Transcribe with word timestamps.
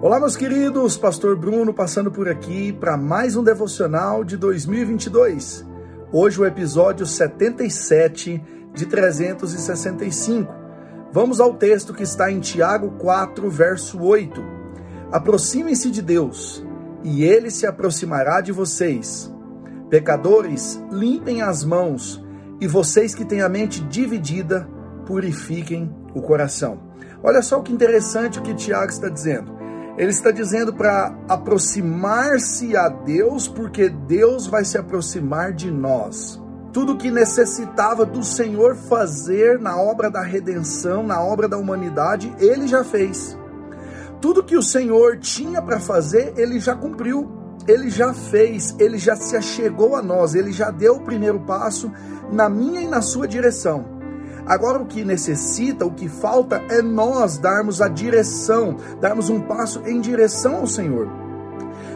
Olá, 0.00 0.20
meus 0.20 0.36
queridos, 0.36 0.96
Pastor 0.96 1.34
Bruno 1.34 1.74
passando 1.74 2.08
por 2.08 2.28
aqui 2.28 2.72
para 2.72 2.96
mais 2.96 3.34
um 3.34 3.42
devocional 3.42 4.22
de 4.22 4.36
2022. 4.36 5.66
Hoje, 6.12 6.40
o 6.40 6.46
episódio 6.46 7.04
77 7.04 8.40
de 8.72 8.86
365. 8.86 10.54
Vamos 11.12 11.40
ao 11.40 11.54
texto 11.54 11.92
que 11.92 12.04
está 12.04 12.30
em 12.30 12.38
Tiago 12.38 12.92
4, 12.92 13.50
verso 13.50 14.00
8. 14.00 14.40
Aproximem-se 15.10 15.90
de 15.90 16.00
Deus, 16.00 16.64
e 17.02 17.24
ele 17.24 17.50
se 17.50 17.66
aproximará 17.66 18.40
de 18.40 18.52
vocês. 18.52 19.34
Pecadores, 19.90 20.80
limpem 20.92 21.42
as 21.42 21.64
mãos, 21.64 22.24
e 22.60 22.68
vocês 22.68 23.16
que 23.16 23.24
têm 23.24 23.40
a 23.40 23.48
mente 23.48 23.82
dividida, 23.82 24.68
purifiquem 25.04 25.92
o 26.14 26.22
coração. 26.22 26.86
Olha 27.20 27.42
só 27.42 27.58
que 27.62 27.72
interessante 27.72 28.38
o 28.38 28.42
que 28.42 28.54
Tiago 28.54 28.92
está 28.92 29.08
dizendo. 29.08 29.57
Ele 29.98 30.10
está 30.10 30.30
dizendo 30.30 30.72
para 30.72 31.12
aproximar-se 31.28 32.76
a 32.76 32.88
Deus, 32.88 33.48
porque 33.48 33.88
Deus 33.88 34.46
vai 34.46 34.64
se 34.64 34.78
aproximar 34.78 35.52
de 35.52 35.72
nós. 35.72 36.40
Tudo 36.72 36.96
que 36.96 37.10
necessitava 37.10 38.06
do 38.06 38.22
Senhor 38.22 38.76
fazer 38.76 39.58
na 39.58 39.76
obra 39.76 40.08
da 40.08 40.22
redenção, 40.22 41.02
na 41.02 41.20
obra 41.20 41.48
da 41.48 41.58
humanidade, 41.58 42.32
ele 42.38 42.68
já 42.68 42.84
fez. 42.84 43.36
Tudo 44.20 44.44
que 44.44 44.56
o 44.56 44.62
Senhor 44.62 45.18
tinha 45.18 45.60
para 45.60 45.80
fazer, 45.80 46.32
ele 46.36 46.60
já 46.60 46.76
cumpriu. 46.76 47.28
Ele 47.66 47.90
já 47.90 48.14
fez, 48.14 48.76
ele 48.78 48.98
já 48.98 49.16
se 49.16 49.36
achegou 49.36 49.96
a 49.96 50.00
nós, 50.00 50.34
ele 50.34 50.52
já 50.52 50.70
deu 50.70 50.94
o 50.94 51.00
primeiro 51.02 51.40
passo 51.40 51.92
na 52.32 52.48
minha 52.48 52.80
e 52.80 52.86
na 52.86 53.02
sua 53.02 53.26
direção. 53.26 53.97
Agora, 54.48 54.80
o 54.80 54.86
que 54.86 55.04
necessita, 55.04 55.84
o 55.84 55.90
que 55.90 56.08
falta 56.08 56.62
é 56.70 56.80
nós 56.80 57.36
darmos 57.36 57.82
a 57.82 57.88
direção, 57.88 58.76
darmos 58.98 59.28
um 59.28 59.40
passo 59.40 59.82
em 59.86 60.00
direção 60.00 60.56
ao 60.56 60.66
Senhor. 60.66 61.06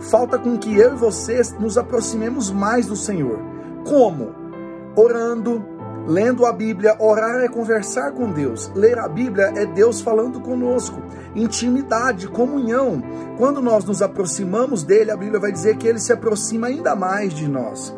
Falta 0.00 0.38
com 0.38 0.56
que 0.56 0.76
eu 0.76 0.92
e 0.92 0.96
vocês 0.96 1.52
nos 1.58 1.76
aproximemos 1.76 2.50
mais 2.50 2.86
do 2.86 2.94
Senhor. 2.94 3.40
Como? 3.84 4.32
Orando, 4.94 5.64
lendo 6.06 6.46
a 6.46 6.52
Bíblia. 6.52 6.96
Orar 7.00 7.40
é 7.42 7.48
conversar 7.48 8.12
com 8.12 8.30
Deus. 8.30 8.70
Ler 8.74 8.98
a 8.98 9.08
Bíblia 9.08 9.52
é 9.56 9.66
Deus 9.66 10.00
falando 10.00 10.40
conosco. 10.40 11.02
Intimidade, 11.34 12.28
comunhão. 12.28 13.02
Quando 13.36 13.60
nós 13.60 13.84
nos 13.84 14.00
aproximamos 14.00 14.84
dele, 14.84 15.10
a 15.10 15.16
Bíblia 15.16 15.40
vai 15.40 15.50
dizer 15.50 15.76
que 15.76 15.88
ele 15.88 15.98
se 15.98 16.12
aproxima 16.12 16.68
ainda 16.68 16.94
mais 16.94 17.34
de 17.34 17.48
nós. 17.48 17.94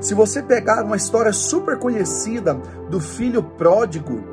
Se 0.00 0.14
você 0.14 0.42
pegar 0.42 0.82
uma 0.82 0.96
história 0.96 1.32
super 1.32 1.78
conhecida 1.78 2.54
do 2.88 2.98
filho 2.98 3.42
pródigo, 3.42 4.24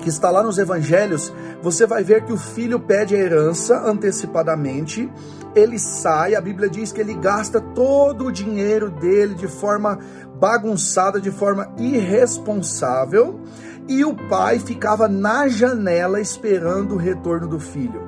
que 0.00 0.08
está 0.08 0.30
lá 0.30 0.42
nos 0.42 0.58
evangelhos, 0.58 1.32
você 1.62 1.86
vai 1.86 2.04
ver 2.04 2.24
que 2.24 2.32
o 2.32 2.36
filho 2.36 2.78
pede 2.78 3.16
a 3.16 3.18
herança 3.18 3.80
antecipadamente, 3.84 5.10
ele 5.54 5.78
sai, 5.78 6.34
a 6.34 6.40
Bíblia 6.40 6.68
diz 6.68 6.92
que 6.92 7.00
ele 7.00 7.14
gasta 7.14 7.60
todo 7.60 8.26
o 8.26 8.32
dinheiro 8.32 8.90
dele 8.90 9.34
de 9.34 9.48
forma 9.48 9.98
bagunçada, 10.38 11.20
de 11.20 11.30
forma 11.30 11.72
irresponsável, 11.78 13.40
e 13.88 14.04
o 14.04 14.14
pai 14.28 14.58
ficava 14.58 15.08
na 15.08 15.48
janela 15.48 16.20
esperando 16.20 16.94
o 16.94 16.98
retorno 16.98 17.48
do 17.48 17.58
filho. 17.58 18.06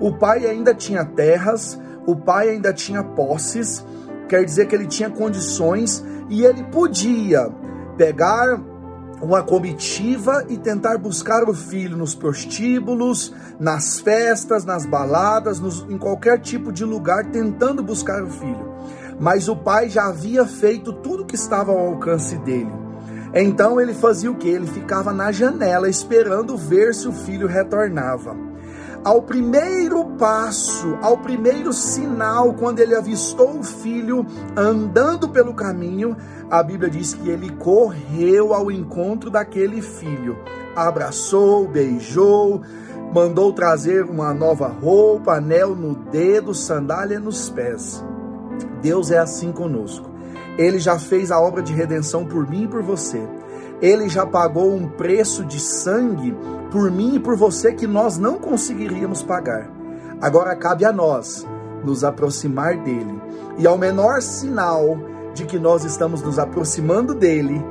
O 0.00 0.14
pai 0.14 0.46
ainda 0.46 0.74
tinha 0.74 1.04
terras, 1.04 1.78
o 2.06 2.16
pai 2.16 2.48
ainda 2.48 2.72
tinha 2.72 3.02
posses, 3.02 3.84
quer 4.28 4.44
dizer 4.44 4.66
que 4.66 4.74
ele 4.74 4.86
tinha 4.86 5.10
condições 5.10 6.04
e 6.28 6.44
ele 6.44 6.62
podia 6.64 7.50
pegar 7.96 8.60
uma 9.20 9.42
comitiva 9.42 10.44
e 10.48 10.56
tentar 10.56 10.96
buscar 10.98 11.48
o 11.48 11.54
filho 11.54 11.96
nos 11.96 12.14
prostíbulos, 12.14 13.34
nas 13.58 13.98
festas, 13.98 14.64
nas 14.64 14.86
baladas, 14.86 15.58
nos, 15.58 15.84
em 15.88 15.98
qualquer 15.98 16.38
tipo 16.38 16.70
de 16.70 16.84
lugar, 16.84 17.24
tentando 17.30 17.82
buscar 17.82 18.22
o 18.22 18.30
filho. 18.30 18.72
Mas 19.18 19.48
o 19.48 19.56
pai 19.56 19.88
já 19.88 20.06
havia 20.06 20.46
feito 20.46 20.92
tudo 20.92 21.24
que 21.24 21.34
estava 21.34 21.72
ao 21.72 21.78
alcance 21.78 22.36
dele. 22.38 22.72
Então 23.34 23.80
ele 23.80 23.92
fazia 23.92 24.30
o 24.30 24.36
que? 24.36 24.48
Ele 24.48 24.66
ficava 24.66 25.12
na 25.12 25.32
janela 25.32 25.88
esperando 25.88 26.56
ver 26.56 26.94
se 26.94 27.08
o 27.08 27.12
filho 27.12 27.48
retornava 27.48 28.47
ao 29.04 29.22
primeiro 29.22 30.04
passo, 30.18 30.98
ao 31.00 31.18
primeiro 31.18 31.72
sinal, 31.72 32.54
quando 32.54 32.80
ele 32.80 32.94
avistou 32.94 33.58
o 33.58 33.62
filho 33.64 34.26
andando 34.56 35.28
pelo 35.28 35.54
caminho, 35.54 36.16
a 36.50 36.62
Bíblia 36.62 36.90
diz 36.90 37.14
que 37.14 37.28
ele 37.28 37.50
correu 37.50 38.52
ao 38.52 38.70
encontro 38.70 39.30
daquele 39.30 39.80
filho, 39.80 40.36
abraçou, 40.74 41.68
beijou, 41.68 42.62
mandou 43.12 43.52
trazer 43.52 44.04
uma 44.04 44.34
nova 44.34 44.68
roupa, 44.68 45.34
anel 45.34 45.74
no 45.74 45.94
dedo, 45.94 46.54
sandália 46.54 47.18
nos 47.20 47.48
pés. 47.48 48.04
Deus 48.82 49.10
é 49.10 49.18
assim 49.18 49.52
conosco. 49.52 50.08
Ele 50.56 50.78
já 50.78 50.98
fez 50.98 51.30
a 51.30 51.40
obra 51.40 51.62
de 51.62 51.72
redenção 51.72 52.24
por 52.24 52.48
mim 52.48 52.64
e 52.64 52.68
por 52.68 52.82
você. 52.82 53.22
Ele 53.80 54.08
já 54.08 54.26
pagou 54.26 54.74
um 54.74 54.88
preço 54.88 55.44
de 55.44 55.60
sangue 55.60 56.36
por 56.70 56.90
mim 56.90 57.14
e 57.14 57.20
por 57.20 57.36
você 57.36 57.72
que 57.72 57.86
nós 57.86 58.18
não 58.18 58.38
conseguiríamos 58.38 59.22
pagar. 59.22 59.70
Agora 60.20 60.56
cabe 60.56 60.84
a 60.84 60.92
nós 60.92 61.46
nos 61.84 62.02
aproximar 62.02 62.76
dele. 62.78 63.20
E 63.56 63.66
ao 63.66 63.78
menor 63.78 64.20
sinal 64.20 64.98
de 65.32 65.44
que 65.44 65.58
nós 65.58 65.84
estamos 65.84 66.22
nos 66.22 66.38
aproximando 66.38 67.14
dele, 67.14 67.64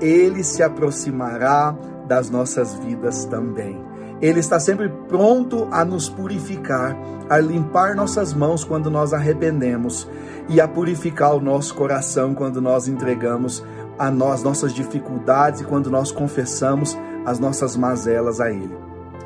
ele 0.00 0.44
se 0.44 0.62
aproximará 0.62 1.74
das 2.06 2.28
nossas 2.28 2.74
vidas 2.74 3.24
também. 3.24 3.82
Ele 4.20 4.40
está 4.40 4.58
sempre 4.58 4.88
pronto 5.08 5.68
a 5.70 5.84
nos 5.84 6.08
purificar, 6.08 6.96
a 7.28 7.38
limpar 7.38 7.94
nossas 7.94 8.32
mãos 8.32 8.64
quando 8.64 8.90
nós 8.90 9.12
arrependemos 9.12 10.08
e 10.48 10.60
a 10.60 10.68
purificar 10.68 11.34
o 11.34 11.40
nosso 11.40 11.74
coração 11.74 12.34
quando 12.34 12.60
nós 12.60 12.88
entregamos 12.88 13.64
a 13.98 14.10
nós 14.10 14.42
nossas 14.42 14.72
dificuldades 14.72 15.60
e 15.60 15.64
quando 15.64 15.90
nós 15.90 16.10
confessamos 16.10 16.96
as 17.24 17.38
nossas 17.38 17.76
mazelas 17.76 18.40
a 18.40 18.50
Ele. 18.50 18.76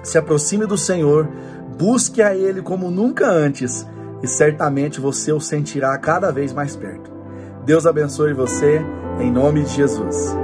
Se 0.03 0.19
aproxime 0.19 0.67
do 0.67 0.77
Senhor, 0.77 1.29
busque 1.77 2.23
a 2.23 2.35
Ele 2.35 2.63
como 2.63 2.91
nunca 2.91 3.29
antes 3.29 3.87
e 4.23 4.27
certamente 4.27 5.01
você 5.01 5.33
o 5.33 5.41
sentirá 5.41 5.97
cada 5.99 6.31
vez 6.31 6.53
mais 6.53 6.77
perto. 6.77 7.11
Deus 7.65 7.87
abençoe 7.87 8.33
você, 8.33 8.81
em 9.21 9.31
nome 9.31 9.63
de 9.63 9.75
Jesus. 9.75 10.37